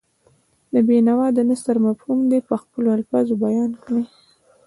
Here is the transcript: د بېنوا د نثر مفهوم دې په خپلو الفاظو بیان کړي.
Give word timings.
د 0.73 0.75
بېنوا 0.87 1.27
د 1.33 1.39
نثر 1.49 1.77
مفهوم 1.85 2.19
دې 2.31 2.39
په 2.49 2.55
خپلو 2.61 2.89
الفاظو 2.97 3.33
بیان 3.45 3.71
کړي. 3.83 4.03